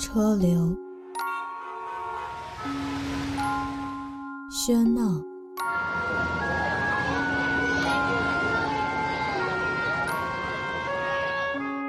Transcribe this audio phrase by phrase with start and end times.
[0.00, 0.74] 车流，
[4.50, 5.02] 喧闹，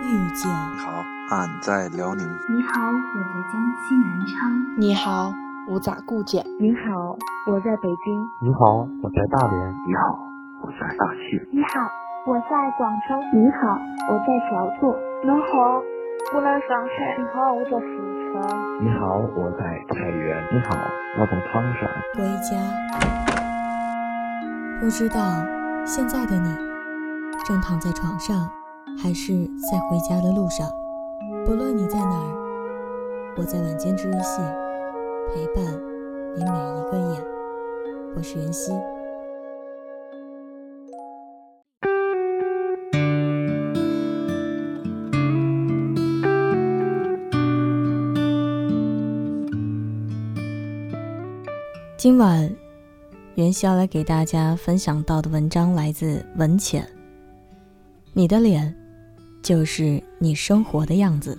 [0.04, 0.52] 遇见。
[0.52, 0.92] 你好，
[1.30, 2.28] 俺在辽宁。
[2.50, 3.54] 你好，我在江
[3.88, 4.52] 西南昌。
[4.78, 5.34] 你好，
[5.70, 6.46] 我在固检。
[6.60, 8.28] 你好，我在北京。
[8.42, 9.72] 你好，我在大连。
[9.88, 10.20] 你好，
[10.62, 11.48] 我在大庆。
[11.54, 11.80] 你好，
[12.28, 13.16] 我在广州。
[13.34, 13.80] 你好，
[14.12, 15.00] 我在小作。
[15.24, 15.82] 你好，
[16.34, 17.18] 我在上海。
[17.18, 17.76] 你好，我在四
[18.32, 18.40] 川。
[18.80, 20.38] 你好，我在太原。
[20.54, 20.70] 你好，
[21.20, 21.90] 我在唐山。
[22.16, 22.56] 回家，
[24.80, 25.20] 不知道
[25.86, 26.56] 现在的你
[27.46, 28.50] 正躺在床上，
[29.02, 29.34] 还是
[29.70, 30.66] 在回家的路上。
[31.46, 34.42] 不论你在哪儿，我在晚间治愈系
[35.34, 35.66] 陪伴
[36.36, 37.20] 你每一个夜。
[38.16, 38.72] 我是袁熙。
[52.02, 52.52] 今晚，
[53.36, 56.84] 袁熙要来给大家分享到的文章来自文浅。
[58.12, 58.76] 你的脸，
[59.44, 61.38] 就是你生活的样子。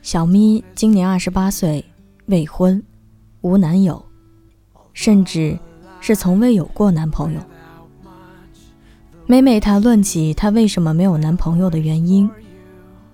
[0.00, 1.84] 小咪今年二十八岁，
[2.26, 2.80] 未婚，
[3.40, 4.06] 无男友，
[4.92, 5.58] 甚至
[6.00, 7.40] 是从未有过男朋友。
[9.28, 12.30] 每每谈论起她为什么没有男朋友的原因，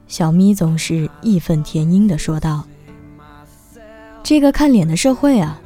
[0.07, 2.65] 小咪总是义愤填膺地说道
[4.23, 5.59] ：“这个看脸的社会啊，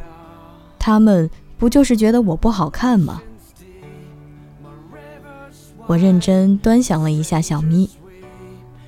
[0.79, 3.21] 他们不就是觉得我不好看吗？”
[5.89, 7.91] 我认真端详了一下小咪，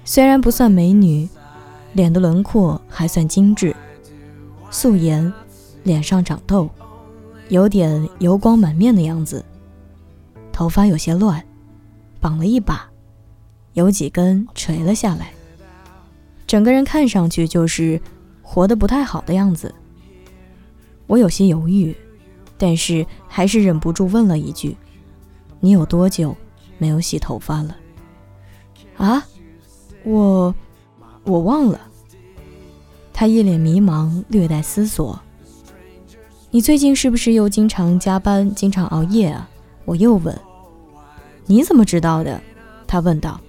[0.04, 1.28] 虽然不算美女，
[1.92, 3.74] 脸的轮廓还算精致，
[4.70, 5.32] 素颜，
[5.82, 6.70] 脸上长痘，
[7.48, 9.44] 有点油光满面的样子，
[10.52, 11.44] 头发有些乱。
[12.20, 12.88] 绑了一把，
[13.74, 15.32] 有几根垂了下来，
[16.46, 18.00] 整个人看上去就是
[18.42, 19.74] 活得不太好的样子。
[21.06, 21.96] 我有些犹豫，
[22.56, 24.76] 但是还是忍不住问了一句
[25.60, 26.36] ：“你有多久
[26.76, 27.76] 没有洗头发了？”
[28.98, 29.24] 啊，
[30.04, 30.54] 我
[31.24, 31.80] 我忘了。
[33.12, 35.18] 他一脸迷茫，略带思索
[36.50, 39.48] ：“你最近是不是又经常加班，经常熬夜啊？”
[39.84, 40.38] 我又问。
[41.50, 42.40] 你怎么知道的？
[42.86, 43.40] 他问道。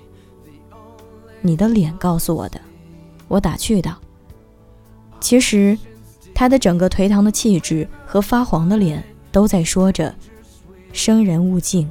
[1.41, 2.59] 你的脸告诉我的，
[3.27, 3.97] 我打趣道。
[5.19, 5.77] 其实，
[6.33, 10.15] 他的整个颓唐的气质和发黄的脸都在说着：
[10.93, 11.89] 生人勿近，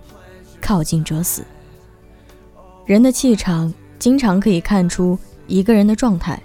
[0.63, 1.45] 靠近者死。
[2.87, 6.43] 人的气场经常可以看出一个人的状态，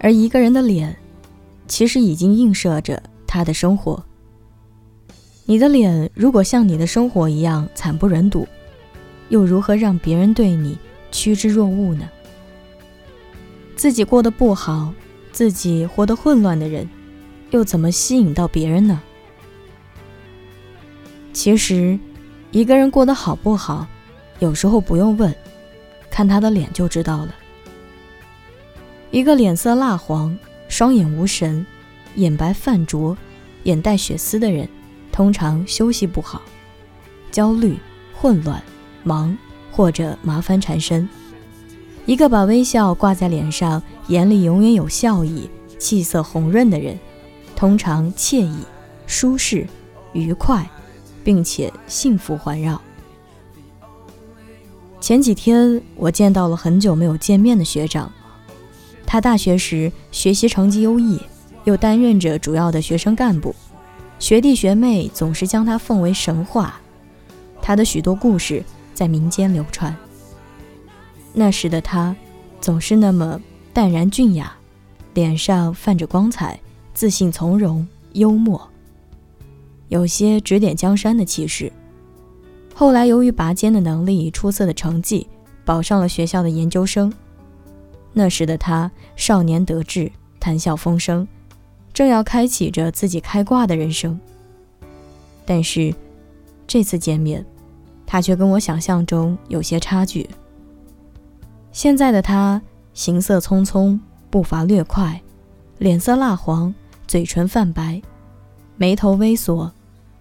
[0.00, 0.96] 而一个人的脸，
[1.68, 4.04] 其实已经映射着他的生活。
[5.44, 8.46] 你的脸如果像你的生活一样惨不忍睹，
[9.28, 10.78] 又如何让别人对你
[11.10, 12.08] 趋之若鹜呢？
[13.74, 14.94] 自己过得不好，
[15.32, 16.88] 自己活得混乱的人，
[17.50, 19.02] 又怎么吸引到别人呢？
[21.32, 21.98] 其实，
[22.52, 23.88] 一个人过得好不好，
[24.38, 25.34] 有时候不用问，
[26.08, 27.34] 看他的脸就知道了。
[29.10, 30.38] 一个脸色蜡黄、
[30.68, 31.66] 双眼无神、
[32.14, 33.16] 眼白泛浊、
[33.64, 34.68] 眼带血丝的人。
[35.12, 36.40] 通常休息不好，
[37.30, 37.76] 焦虑、
[38.14, 38.60] 混乱、
[39.04, 39.36] 忙
[39.70, 41.08] 或者麻烦缠身。
[42.06, 46.98] 一个把微笑挂在脸上，眼里永远有笑意、气色红润的人，
[47.54, 48.56] 通常惬意、
[49.06, 49.66] 舒适、
[50.12, 50.68] 愉快，
[51.22, 52.80] 并且幸福环绕。
[55.00, 58.10] 前几天我见到了很久没有见面的学长，
[59.04, 61.20] 他大学时学习成绩优异，
[61.64, 63.54] 又担任着主要的学生干部。
[64.22, 66.80] 学弟学妹总是将他奉为神话，
[67.60, 68.62] 他的许多故事
[68.94, 69.92] 在民间流传。
[71.32, 72.14] 那时的他，
[72.60, 73.40] 总是那么
[73.72, 74.56] 淡然俊雅，
[75.12, 76.60] 脸上泛着光彩，
[76.94, 78.70] 自信从容，幽默，
[79.88, 81.72] 有些指点江山的气势。
[82.72, 85.26] 后来由于拔尖的能力、出色的成绩，
[85.64, 87.12] 保上了学校的研究生。
[88.12, 91.26] 那时的他，少年得志，谈笑风生。
[91.92, 94.18] 正要开启着自己开挂的人生，
[95.44, 95.94] 但是
[96.66, 97.44] 这次见面，
[98.06, 100.28] 他却跟我想象中有些差距。
[101.70, 102.60] 现在的他
[102.94, 103.98] 行色匆匆，
[104.30, 105.20] 步伐略快，
[105.78, 106.74] 脸色蜡黄，
[107.06, 108.00] 嘴唇泛白，
[108.76, 109.70] 眉头微锁，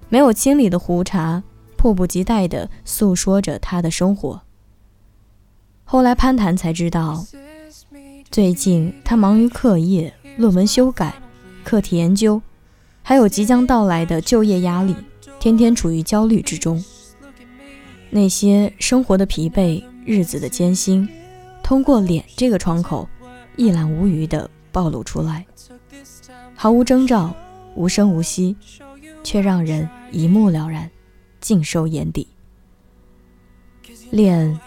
[0.10, 1.42] 没有清理的胡茬，
[1.78, 4.42] 迫不及待地诉说着他的生活。
[5.84, 7.26] 后来攀谈才知道，
[8.30, 11.21] 最近他忙于课业、论文修改。
[11.64, 12.42] 课题研究，
[13.02, 14.96] 还有即将到来的就业压力，
[15.40, 16.84] 天天处于焦虑之中。
[18.10, 21.08] 那些生活的疲惫、日子的艰辛，
[21.64, 23.08] 通过脸这个窗口，
[23.56, 25.46] 一览无余地暴露出来，
[26.56, 27.34] 毫无征兆，
[27.76, 28.56] 无声无息，
[29.24, 30.90] 却让人一目了然，
[31.40, 32.28] 尽收眼底。
[34.10, 34.60] 脸，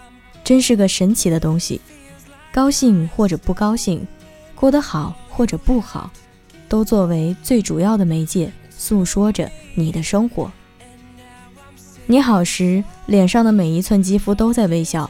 [0.43, 1.79] 真是个神奇的东西，
[2.51, 4.07] 高兴或者不高兴，
[4.55, 6.11] 过得好或者不好，
[6.67, 10.51] 都作为最主要的媒介，诉说着你的生活。
[12.07, 15.09] 你好时，脸上的每一寸肌肤都在微笑，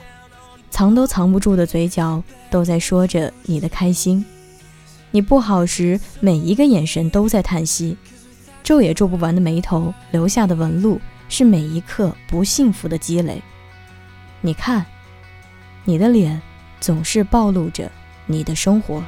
[0.69, 4.23] 藏都藏不住的嘴角都在说着你的开心；
[5.11, 7.97] 你不好时，每一个眼神都在叹息，
[8.63, 13.41] 皱也皱不完的眉头留下的纹路，是每一刻不幸福的积累。
[14.41, 14.85] 你看，
[15.83, 16.41] 你的脸
[16.79, 17.91] 总是暴露着
[18.25, 19.03] 你的生活。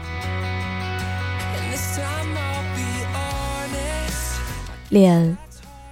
[4.90, 5.38] 脸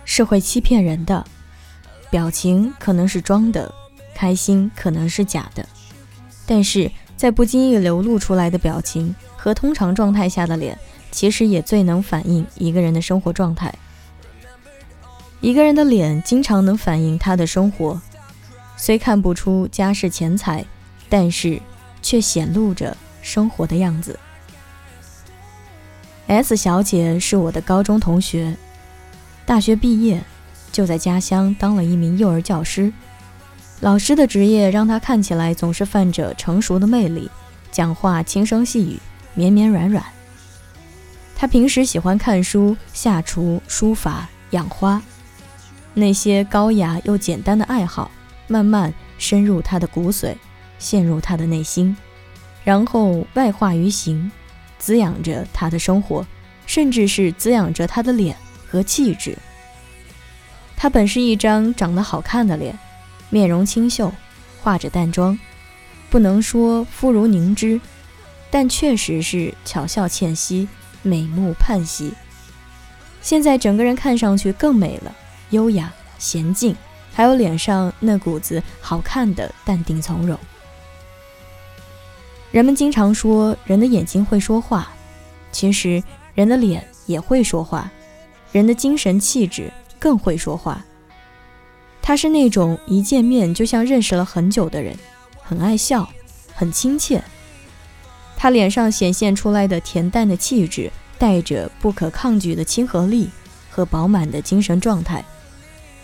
[0.06, 1.25] 是会欺骗人的，
[2.09, 3.74] 表情可能是装的，
[4.13, 5.68] 开心可能是假的，
[6.45, 10.77] 但是在不经意流露出来的表情和通常状态下的脸，
[11.12, 13.74] 其实也最能反映一个人的生活状态。
[15.41, 18.01] 一个人的脸经常能反映他的生活。
[18.77, 20.65] 虽看不出家世钱财，
[21.07, 21.62] 但是
[22.01, 24.19] 却显露着生活的样子。
[26.27, 28.57] S 小姐是我的高中同学，
[29.45, 30.24] 大学毕业
[30.71, 32.92] 就在家乡当了一名幼儿教师。
[33.81, 37.30] 老师的职业让他看起来总是泛着成熟的魅力，
[37.71, 39.00] 讲话轻声细语，
[39.33, 40.03] 绵绵软软。
[41.36, 45.01] 他平时喜欢看书、下厨、书法、养花，
[45.94, 48.09] 那些高雅又简单的爱好。
[48.48, 50.36] 慢慢深入他的骨髓，
[50.77, 51.98] 陷入他的内心，
[52.63, 54.31] 然后外化于形，
[54.77, 56.24] 滋养着他的生活，
[56.68, 58.38] 甚至是滋养着他的脸
[58.75, 59.38] 和气质。
[60.75, 62.77] 她本是一张长得好看的脸，
[63.30, 64.12] 面容清秀，
[64.62, 65.39] 化着淡妆，
[66.10, 67.80] 不能说肤如凝脂，
[68.51, 70.68] 但确实是巧笑倩兮，
[71.04, 72.13] 美目盼兮。
[73.22, 75.16] 现在整个人看上去更美了，
[75.51, 76.75] 优雅娴静。
[77.13, 80.38] 还有脸上那股子好看的淡定从容。
[82.51, 84.92] 人们经常说人的眼睛会说话，
[85.50, 87.89] 其实人的脸也会说话，
[88.51, 90.83] 人的精神气质更会说话。
[92.01, 94.97] 他是那种一见面就像认识了很久的人，
[95.42, 96.07] 很爱笑，
[96.53, 97.24] 很亲切。
[98.38, 103.30] 他脸上显现出来的恬淡的气质，带着不可抗拒的亲和力
[103.69, 105.24] 和饱满的精神状态，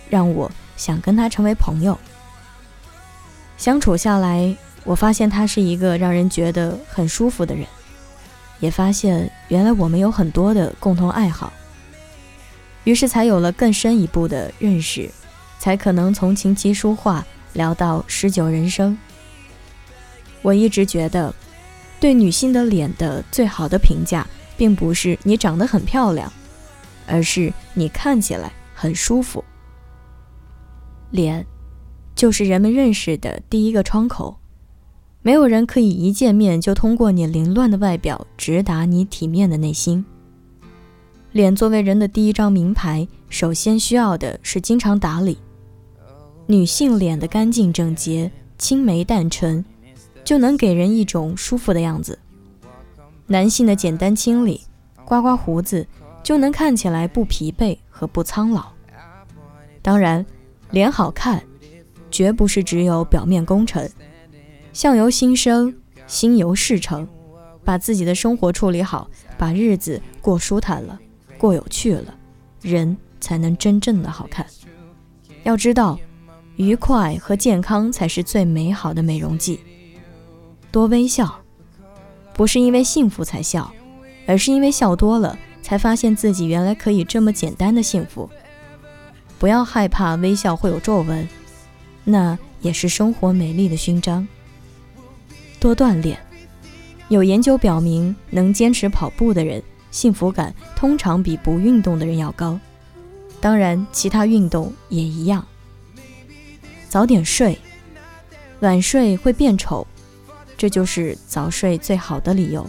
[0.09, 0.51] 让我。
[0.77, 1.95] 想跟他成为朋友，
[3.55, 7.67] 相处下来，我发现他是一个让人觉得很舒服的人，
[8.59, 11.53] 也发现原来我们有很多的共同爱好，
[12.83, 15.09] 于是才有了更深一步的认识，
[15.59, 18.97] 才可能从琴棋书画聊到诗酒人生。
[20.41, 21.33] 我一直觉得，
[21.99, 24.25] 对女性的脸的最好的评价，
[24.57, 26.31] 并不是你长得很漂亮，
[27.05, 29.43] 而是你看起来很舒服。
[31.11, 31.45] 脸，
[32.15, 34.37] 就是人们认识的第一个窗口。
[35.21, 40.03] 没有人可以一见面就通过你凌乱的外表直达你体面的内心。
[41.31, 45.37] 脸作为人的第一张名牌，首先需要的是经常打理。
[46.45, 49.63] 女性脸的干净整洁、青眉淡唇，
[50.23, 52.19] 就能给人一种舒服的样子。
[53.27, 54.61] 男性的简单清理、
[55.05, 55.87] 刮刮胡子，
[56.21, 58.67] 就能看起来不疲惫和不苍老。
[59.81, 60.25] 当然。
[60.71, 61.43] 脸好看，
[62.09, 63.89] 绝不是只有表面工程。
[64.71, 65.75] 相由心生，
[66.07, 67.05] 心由事成。
[67.65, 70.97] 把自己的生活处理好，把日子过舒坦了，
[71.41, 72.13] 过有趣了，
[72.61, 74.45] 人才能真正的好看。
[75.41, 75.99] 要知道，
[76.55, 79.59] 愉快和健康才是最美好的美容剂。
[80.71, 81.41] 多微笑，
[82.35, 83.73] 不是因为幸福才笑，
[84.27, 88.29] 而是因为笑多了，才发现自己原来可以这么简单的幸福。
[89.39, 91.27] 不要害怕微笑会有皱纹，
[92.03, 94.27] 那也是生活美丽的勋章。
[95.59, 96.19] 多锻炼，
[97.09, 102.59] 有研究表明，能坚持跑步的人，幸福感通常比不运动的人要高。
[103.39, 105.45] 当然，其他运动也一样。
[106.89, 107.57] 早点睡，
[108.61, 109.85] 晚睡会变丑，
[110.57, 112.67] 这就是早睡最好的理由。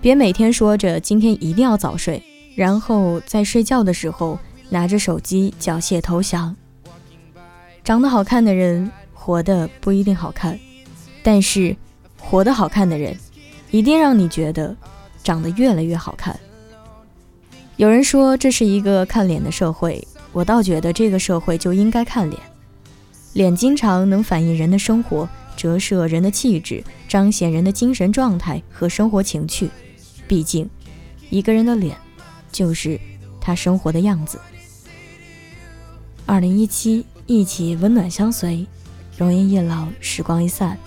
[0.00, 2.22] 别每天说着今天一定要早睡，
[2.56, 4.38] 然后在睡觉的时候。
[4.70, 6.56] 拿着手机缴械投降。
[7.84, 10.58] 长得好看的人活得不一定好看，
[11.22, 11.76] 但是
[12.18, 13.16] 活得好看的人
[13.70, 14.74] 一定让你觉得
[15.24, 16.38] 长得越来越好看。
[17.76, 22.40] 有人说这是一个看脸的社会，我倒觉得这个社会就应该看脸。
[23.32, 29.68] 脸经常能反映人的生活，折射人的气质，彰显人的精神状态和生活情趣。
[30.28, 30.70] 毕竟，
[31.30, 31.96] 一个人的脸，
[32.52, 33.00] 就是
[33.40, 34.38] 他生活的样子。
[36.26, 38.64] 二零一七，一起温暖相随，
[39.18, 40.78] 容颜一老，时光一散。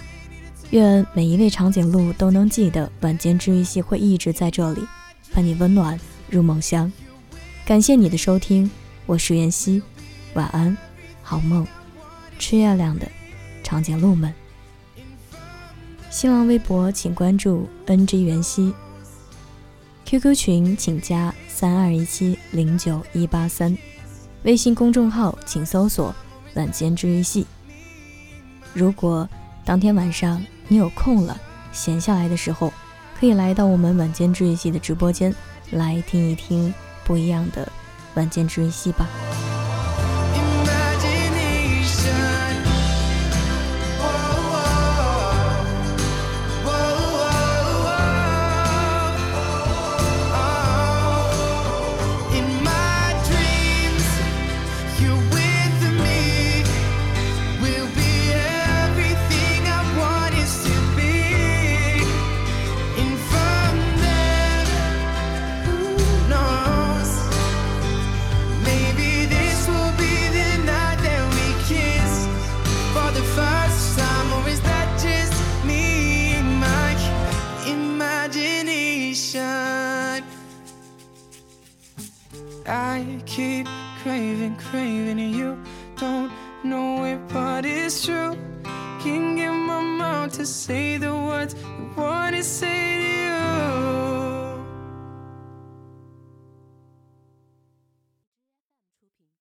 [0.72, 4.82] 愿每一位长颈鹿都能记得，晚间治愈系会一直在这里，
[5.34, 5.98] 伴你温暖
[6.30, 6.92] 入梦乡。
[7.66, 8.70] 感谢你的收听，
[9.06, 9.82] 我是妍希，
[10.34, 10.76] 晚安，
[11.24, 11.66] 好梦。
[12.38, 13.08] 吃月亮的
[13.64, 14.34] 长颈鹿们。
[16.10, 18.74] 新浪微博请关注 NG 袁熙
[20.06, 23.78] ，QQ 群请加三二一七零九一八三，
[24.44, 26.14] 微信公众号请搜索
[26.56, 27.48] 晚间治愈系。
[28.74, 29.28] 如果
[29.66, 31.40] 当天晚上，你有空了，
[31.72, 32.74] 闲下来的时候，
[33.20, 35.34] 可以来到我们晚间治愈系的直播间，
[35.72, 37.72] 来听一听不一样的
[38.16, 39.08] 晚间治愈系吧。
[82.68, 83.66] I keep
[84.04, 85.58] craving, craving, you
[85.96, 86.30] don't
[86.66, 88.36] know if what is true.
[89.00, 93.97] Can't get my mouth to say the words I wanna say to you.